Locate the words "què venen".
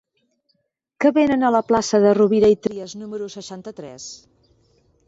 1.05-1.45